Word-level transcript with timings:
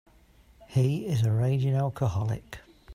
He 0.67 1.05
is 1.05 1.21
a 1.23 1.31
raging 1.31 1.75
alcoholic. 1.75 2.57